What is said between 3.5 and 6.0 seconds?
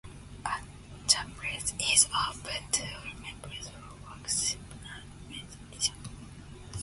for worship and meditation.